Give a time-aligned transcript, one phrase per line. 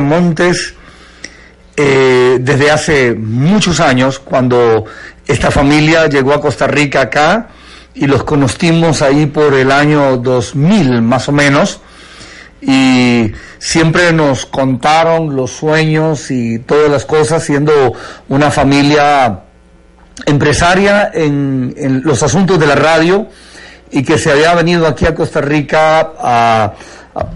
[0.00, 0.74] Montes
[1.76, 4.84] eh, desde hace muchos años, cuando
[5.26, 7.48] esta familia llegó a Costa Rica acá
[7.94, 11.80] y los conocimos ahí por el año 2000 más o menos
[12.60, 17.92] y siempre nos contaron los sueños y todas las cosas siendo
[18.28, 19.40] una familia
[20.26, 23.28] empresaria en, los asuntos de la radio
[23.90, 26.72] y que se había venido aquí a Costa Rica a,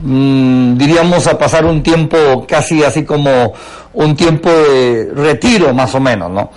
[0.03, 3.53] diríamos a pasar un tiempo casi así como
[3.95, 6.51] un tiempo de retiro más o menos, ¿no?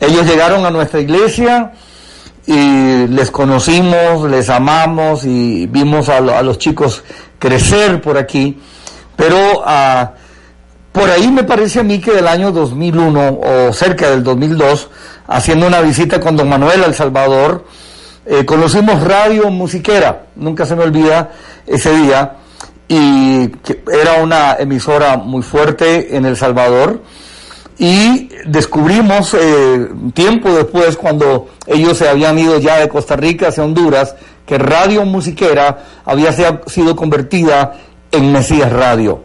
[0.00, 1.72] Ellos llegaron a nuestra iglesia
[2.46, 7.02] y les conocimos, les amamos y vimos a, los chicos
[7.38, 8.60] crecer por aquí,
[9.16, 10.08] pero uh,
[10.92, 14.88] por ahí me parece a mí que del año 2001 o cerca del 2002,
[15.28, 17.64] haciendo una visita con don Manuel al Salvador,
[18.26, 21.30] eh, conocimos Radio Musiquera, nunca se me olvida
[21.66, 22.36] ese día,
[22.88, 27.02] y que era una emisora muy fuerte en El Salvador,
[27.78, 33.64] y descubrimos eh, tiempo después, cuando ellos se habían ido ya de Costa Rica hacia
[33.64, 34.14] Honduras,
[34.46, 36.32] que Radio Musiquera había
[36.66, 37.74] sido convertida
[38.10, 39.24] en Mesías Radio.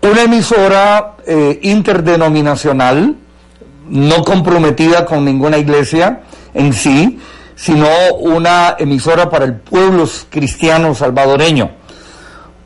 [0.00, 3.16] Una emisora eh, interdenominacional,
[3.88, 6.22] no comprometida con ninguna iglesia
[6.54, 7.18] en sí,
[7.54, 7.86] sino
[8.18, 11.70] una emisora para el pueblo cristiano salvadoreño.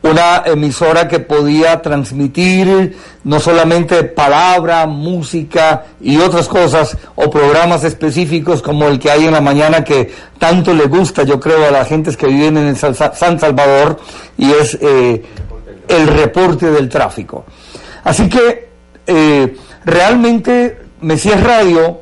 [0.01, 8.61] Una emisora que podía transmitir no solamente palabra, música y otras cosas, o programas específicos
[8.61, 11.87] como el que hay en la mañana que tanto le gusta, yo creo, a las
[11.89, 13.99] gentes que viven en San Salvador,
[14.37, 15.21] y es eh,
[15.89, 17.45] el reporte del tráfico.
[18.03, 18.69] Así que
[19.05, 22.01] eh, realmente Mesías Radio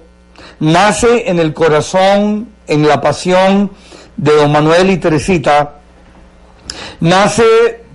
[0.59, 3.72] nace en el corazón, en la pasión
[4.17, 5.76] de don Manuel y Teresita,
[7.00, 7.86] nace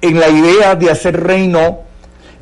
[0.00, 1.80] en la idea de hacer reino,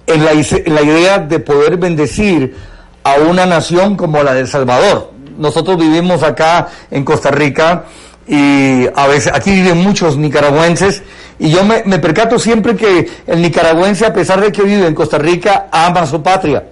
[0.07, 2.57] en la, en la idea de poder bendecir
[3.03, 5.13] a una nación como la de El Salvador.
[5.39, 7.85] Nosotros vivimos acá en Costa Rica
[8.27, 11.03] y a veces aquí viven muchos nicaragüenses
[11.39, 14.95] y yo me, me, percato siempre que el nicaragüense a pesar de que vive en
[14.95, 16.65] Costa Rica ama su patria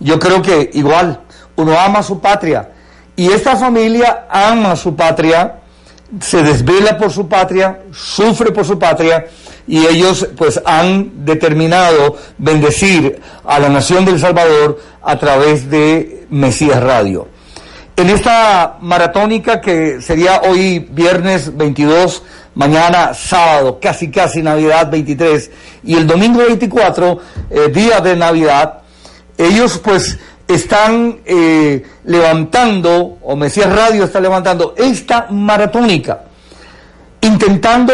[0.00, 1.20] yo creo que igual,
[1.56, 2.70] uno ama su patria
[3.14, 5.56] y esta familia ama su patria,
[6.20, 9.26] se desvela por su patria, sufre por su patria
[9.66, 16.82] y ellos pues han determinado bendecir a la nación del Salvador a través de Mesías
[16.82, 17.28] Radio.
[17.96, 22.22] En esta maratónica que sería hoy viernes 22,
[22.54, 25.50] mañana sábado, casi casi Navidad 23
[25.84, 27.18] y el domingo 24,
[27.50, 28.78] eh, día de Navidad,
[29.36, 36.24] ellos pues están eh, levantando, o Mesías Radio está levantando esta maratónica,
[37.20, 37.92] intentando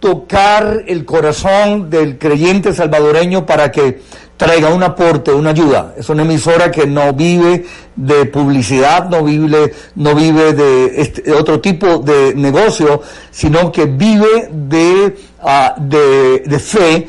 [0.00, 4.00] tocar el corazón del creyente salvadoreño para que
[4.36, 5.94] traiga un aporte, una ayuda.
[5.98, 11.60] Es una emisora que no vive de publicidad, no vive, no vive de, este, otro
[11.60, 15.14] tipo de negocio, sino que vive de,
[15.76, 17.08] de, de fe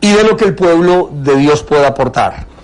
[0.00, 2.55] y de lo que el pueblo de Dios pueda aportar.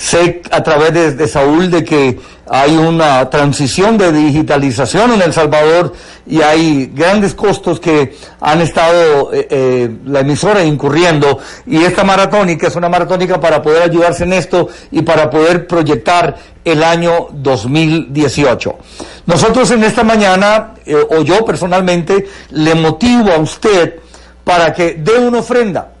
[0.00, 2.18] Sé a través de, Saúl de que
[2.48, 5.92] hay una transición de digitalización en El Salvador
[6.26, 12.68] y hay grandes costos que han estado eh, eh, la emisora incurriendo y esta maratónica
[12.68, 16.34] es una maratónica para poder ayudarse en esto y para poder proyectar
[16.64, 18.78] el año 2018.
[19.26, 23.96] Nosotros en esta mañana, eh, o yo personalmente, le motivo a usted
[24.44, 25.92] para que dé una ofrenda,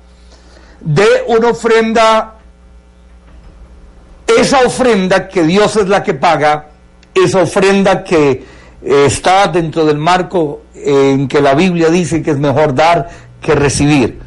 [0.80, 2.39] dé una ofrenda
[4.40, 6.66] esa ofrenda que Dios es la que paga,
[7.14, 8.44] esa ofrenda que
[8.82, 13.08] eh, está dentro del marco en que la Biblia dice que es mejor dar
[13.40, 14.18] que recibir.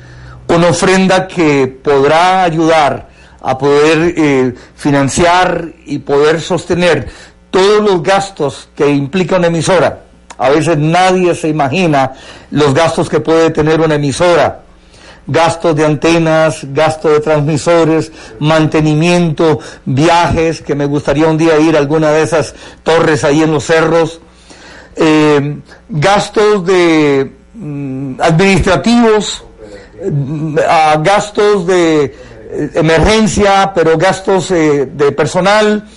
[0.47, 3.09] Una ofrenda que podrá ayudar
[3.41, 7.07] a poder eh, financiar y poder sostener
[7.49, 10.03] todos los gastos que implica una emisora.
[10.37, 12.11] A veces nadie se imagina
[12.51, 14.62] los gastos que puede tener una emisora
[15.27, 21.79] gastos de antenas, gastos de transmisores, mantenimiento, viajes, que me gustaría un día ir a
[21.79, 22.53] alguna de esas
[22.83, 24.19] torres ahí en los cerros,
[24.95, 25.57] eh,
[25.89, 29.43] gastos de mm, administrativos,
[31.01, 35.87] gastos de eh, emergencia, pero gastos eh, de personal,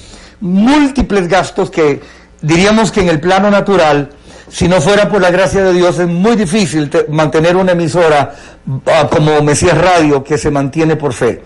[0.41, 2.01] múltiples gastos que
[2.41, 4.11] diríamos que en el plano natural
[4.49, 8.35] si no fuera por la gracia de Dios, es muy difícil mantener una emisora
[8.87, 11.43] ah, como Mesías Radio que se mantiene por fe.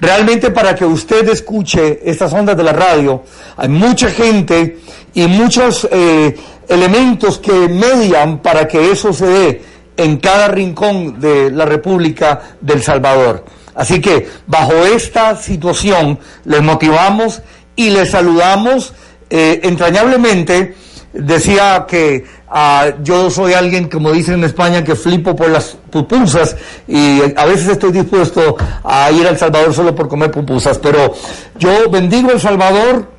[0.00, 3.22] Realmente para que usted escuche estas ondas de la radio,
[3.56, 4.78] hay mucha gente
[5.14, 6.36] y muchos eh,
[6.68, 9.62] elementos que median para que eso se dé
[9.96, 13.44] en cada rincón de la República del Salvador.
[13.74, 17.40] Así que bajo esta situación les motivamos
[17.74, 18.92] y les saludamos
[19.30, 20.74] eh, entrañablemente.
[21.18, 26.56] Decía que ah, yo soy alguien, como dicen en España, que flipo por las pupusas
[26.86, 31.14] y a veces estoy dispuesto a ir a El Salvador solo por comer pupusas, pero
[31.58, 33.10] yo bendigo El Salvador,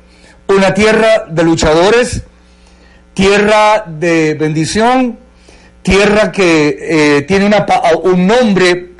[0.48, 2.22] una tierra de luchadores,
[3.14, 5.18] tierra de bendición,
[5.82, 6.78] tierra que
[7.18, 7.66] eh, tiene una,
[8.02, 8.92] un nombre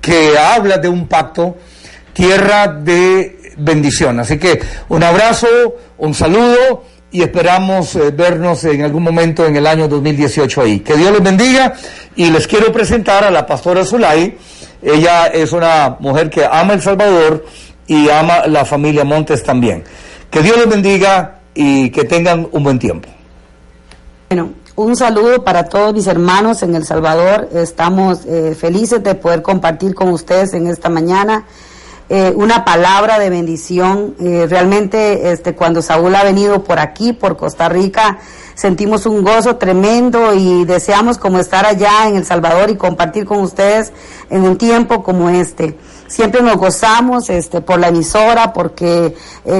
[0.00, 1.56] que habla de un pacto,
[2.12, 4.20] tierra de bendición.
[4.20, 5.48] Así que un abrazo,
[5.98, 6.84] un saludo
[7.16, 10.80] y esperamos eh, vernos en algún momento en el año 2018 ahí.
[10.80, 11.72] Que Dios les bendiga
[12.14, 14.36] y les quiero presentar a la pastora Zulay.
[14.82, 17.46] Ella es una mujer que ama El Salvador
[17.86, 19.82] y ama la familia Montes también.
[20.30, 23.08] Que Dios les bendiga y que tengan un buen tiempo.
[24.28, 27.48] Bueno, un saludo para todos mis hermanos en El Salvador.
[27.54, 31.46] Estamos eh, felices de poder compartir con ustedes en esta mañana
[32.08, 34.14] eh, una palabra de bendición.
[34.20, 38.18] Eh, realmente, este, cuando Saúl ha venido por aquí, por Costa Rica,
[38.54, 43.40] sentimos un gozo tremendo y deseamos como estar allá en El Salvador y compartir con
[43.40, 43.92] ustedes
[44.30, 45.76] en un tiempo como este.
[46.06, 49.14] Siempre nos gozamos este, por la emisora porque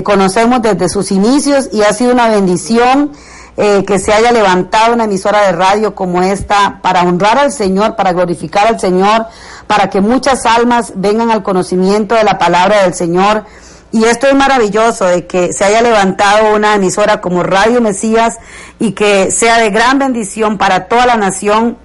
[0.04, 3.10] conocemos desde sus inicios y ha sido una bendición
[3.58, 7.96] eh, que se haya levantado una emisora de radio como esta para honrar al Señor,
[7.96, 9.28] para glorificar al Señor,
[9.66, 13.44] para que muchas almas vengan al conocimiento de la palabra del Señor.
[13.92, 18.36] Y esto es maravilloso de que se haya levantado una emisora como Radio Mesías
[18.78, 21.78] y que sea de gran bendición para toda la nación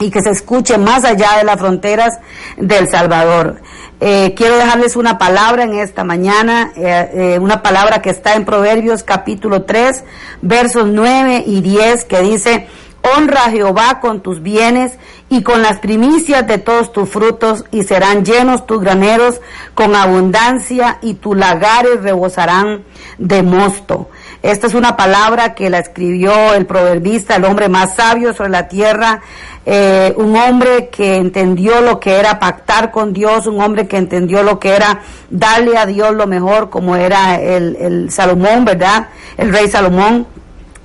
[0.00, 2.18] y que se escuche más allá de las fronteras
[2.56, 3.60] del Salvador.
[4.00, 8.46] Eh, quiero dejarles una palabra en esta mañana, eh, eh, una palabra que está en
[8.46, 10.02] Proverbios capítulo 3,
[10.40, 12.66] versos 9 y 10, que dice,
[13.02, 14.98] honra a Jehová con tus bienes
[15.28, 19.40] y con las primicias de todos tus frutos, y serán llenos tus graneros
[19.74, 22.82] con abundancia, y tus lagares rebosarán
[23.18, 24.08] de mosto.
[24.42, 28.68] Esta es una palabra que la escribió el proverbista, el hombre más sabio sobre la
[28.68, 29.20] tierra,
[29.66, 34.42] eh, un hombre que entendió lo que era pactar con Dios, un hombre que entendió
[34.42, 39.08] lo que era darle a Dios lo mejor, como era el, el Salomón, ¿verdad?
[39.36, 40.26] El rey Salomón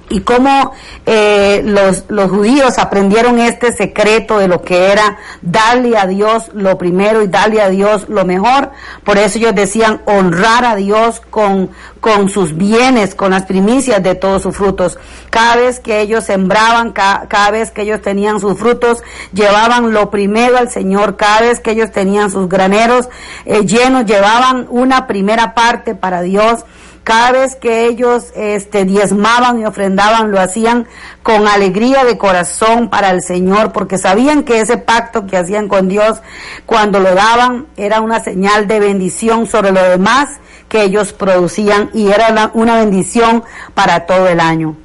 [0.09, 0.71] y cómo
[1.05, 6.77] eh, los, los judíos aprendieron este secreto de lo que era darle a Dios lo
[6.77, 8.71] primero y darle a Dios lo mejor.
[9.03, 14.15] Por eso ellos decían honrar a Dios con, con sus bienes, con las primicias de
[14.15, 14.99] todos sus frutos.
[15.31, 19.03] Cada vez que ellos sembraban, cada vez que ellos tenían sus frutos,
[19.33, 21.17] llevaban lo primero al Señor.
[21.17, 23.09] Cada vez que ellos tenían sus graneros
[23.45, 26.63] eh, llenos, llevaban una primera parte para Dios
[27.05, 30.87] cada vez que ellos este, diezmaban y ofrendaban, lo hacían
[31.21, 35.87] con alegría de corazón para el Señor, porque sabían que ese pacto que hacían con
[35.87, 36.21] Dios,
[36.65, 40.29] cuando lo daban, era una señal de bendición sobre lo demás
[40.67, 43.43] que ellos producían y era una bendición
[43.75, 44.75] para todo el año.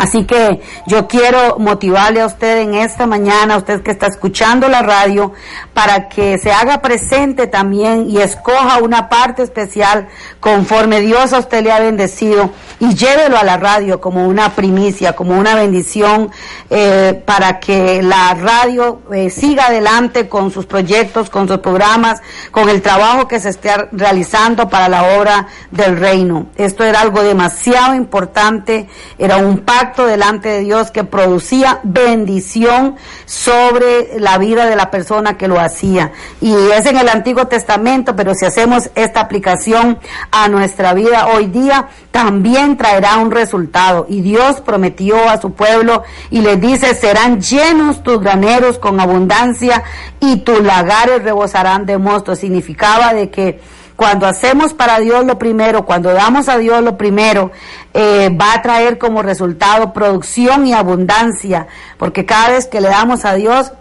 [0.00, 4.66] Así que yo quiero motivarle a usted en esta mañana, a usted que está escuchando
[4.66, 5.34] la radio,
[5.74, 10.08] para que se haga presente también y escoja una parte especial
[10.40, 15.14] conforme Dios a usted le ha bendecido y llévelo a la radio como una primicia,
[15.14, 16.30] como una bendición
[16.70, 22.70] eh, para que la radio eh, siga adelante con sus proyectos, con sus programas, con
[22.70, 26.46] el trabajo que se esté realizando para la obra del reino.
[26.56, 28.88] Esto era algo demasiado importante,
[29.18, 35.36] era un pacto delante de Dios que producía bendición sobre la vida de la persona
[35.36, 36.12] que lo hacía.
[36.40, 39.98] Y es en el Antiguo Testamento, pero si hacemos esta aplicación
[40.30, 44.06] a nuestra vida hoy día, también traerá un resultado.
[44.08, 49.82] Y Dios prometió a su pueblo y les dice, serán llenos tus graneros con abundancia
[50.20, 52.34] y tus lagares rebosarán de mosto.
[52.36, 53.60] Significaba de que
[54.00, 57.50] cuando hacemos para Dios lo primero, cuando damos a Dios lo primero,
[57.92, 61.66] eh, va a traer como resultado producción y abundancia,
[61.98, 63.72] porque cada vez que le damos a Dios,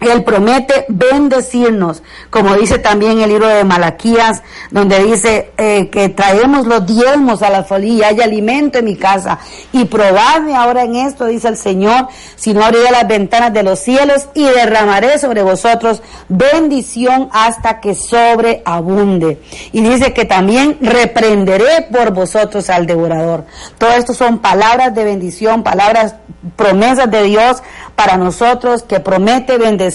[0.00, 6.66] él promete bendecirnos, como dice también el libro de Malaquías, donde dice eh, que traemos
[6.66, 9.38] los diezmos a la folía, hay alimento en mi casa.
[9.72, 13.78] Y probadme ahora en esto, dice el Señor, si no abriré las ventanas de los
[13.78, 19.42] cielos y derramaré sobre vosotros bendición hasta que sobreabunde.
[19.72, 23.44] Y dice que también reprenderé por vosotros al devorador.
[23.76, 26.14] Todo esto son palabras de bendición, palabras,
[26.56, 27.62] promesas de Dios
[27.94, 29.89] para nosotros que promete bendecir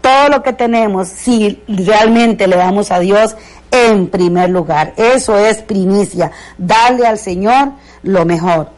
[0.00, 3.36] todo lo que tenemos si realmente le damos a Dios
[3.70, 4.92] en primer lugar.
[4.96, 8.68] Eso es primicia, darle al Señor lo mejor.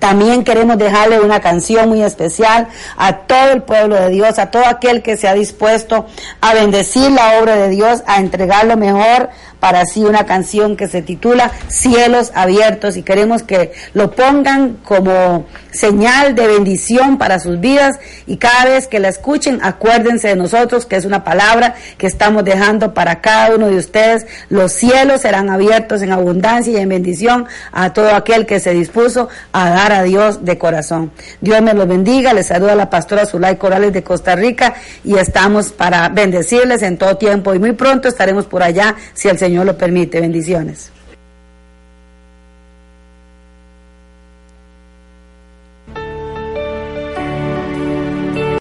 [0.00, 4.66] También queremos dejarle una canción muy especial a todo el pueblo de Dios, a todo
[4.66, 6.06] aquel que se ha dispuesto
[6.40, 10.88] a bendecir la obra de Dios, a entregar lo mejor para así una canción que
[10.88, 17.60] se titula Cielos Abiertos y queremos que lo pongan como señal de bendición para sus
[17.60, 22.06] vidas y cada vez que la escuchen acuérdense de nosotros que es una palabra que
[22.06, 24.26] estamos dejando para cada uno de ustedes.
[24.48, 29.28] Los cielos serán abiertos en abundancia y en bendición a todo aquel que se dispuso
[29.52, 31.12] a dar a Dios de corazón.
[31.40, 35.72] Dios me los bendiga, les saluda la pastora Zulay Corales de Costa Rica y estamos
[35.72, 39.78] para bendecirles en todo tiempo y muy pronto estaremos por allá si el Señor lo
[39.78, 40.20] permite.
[40.20, 40.90] Bendiciones.